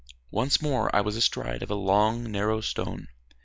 Once 0.31 0.59
more 0.63 0.89
I 0.95 1.01
was 1.01 1.15
astride 1.15 1.61
of 1.61 1.69
a 1.69 1.75
long 1.75 2.23
narrow 2.31 2.59
stone. 2.61 3.07